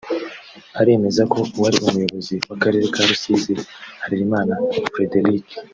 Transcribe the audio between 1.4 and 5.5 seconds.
uwari umuyobozi w’akarere ka Rusizi Harerimana Frederic